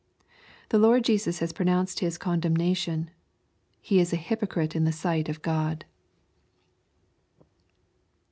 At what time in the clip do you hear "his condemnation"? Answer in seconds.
1.99-3.11